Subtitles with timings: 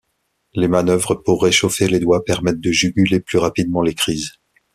[0.55, 4.31] Les manœuvres pour réchauffer les doigts permettent de juguler plus rapidement les crises.